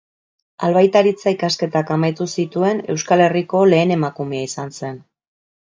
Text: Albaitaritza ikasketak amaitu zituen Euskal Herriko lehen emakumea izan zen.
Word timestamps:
Albaitaritza 0.67 1.33
ikasketak 1.35 1.91
amaitu 1.97 2.27
zituen 2.37 2.83
Euskal 2.95 3.25
Herriko 3.29 3.63
lehen 3.75 3.97
emakumea 3.99 4.51
izan 4.51 4.77
zen. 4.83 5.03